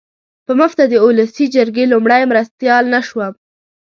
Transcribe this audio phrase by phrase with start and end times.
[0.45, 3.33] په مفته د اولسي جرګې لومړی مرستیال نه شوم.